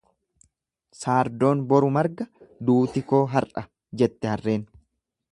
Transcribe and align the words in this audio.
Saardoon 0.99 1.59
boru 1.73 1.91
margaa 1.97 2.27
duuti 2.69 3.03
koo 3.11 3.21
har'a 3.33 3.65
jette 4.03 4.33
harreen. 4.33 4.65